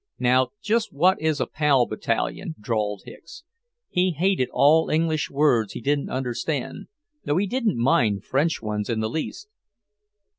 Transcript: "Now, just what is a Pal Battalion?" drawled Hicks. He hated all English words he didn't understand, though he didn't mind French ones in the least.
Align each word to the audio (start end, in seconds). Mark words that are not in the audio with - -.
"Now, 0.17 0.49
just 0.63 0.91
what 0.91 1.21
is 1.21 1.39
a 1.39 1.45
Pal 1.45 1.85
Battalion?" 1.85 2.55
drawled 2.59 3.03
Hicks. 3.05 3.43
He 3.87 4.09
hated 4.13 4.49
all 4.51 4.89
English 4.89 5.29
words 5.29 5.73
he 5.73 5.79
didn't 5.79 6.09
understand, 6.09 6.87
though 7.23 7.37
he 7.37 7.45
didn't 7.45 7.77
mind 7.77 8.23
French 8.23 8.63
ones 8.63 8.89
in 8.89 8.99
the 8.99 9.09
least. 9.11 9.47